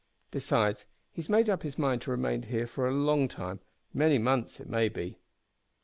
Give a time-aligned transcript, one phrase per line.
[0.31, 3.59] Besides, he has made up his mind to remain here for a long time
[3.93, 5.19] many months, it may be."